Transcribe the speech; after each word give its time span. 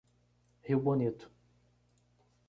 Rio 0.65 0.79
Bonito 0.79 1.29